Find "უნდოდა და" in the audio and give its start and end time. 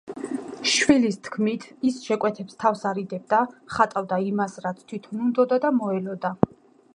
5.29-5.73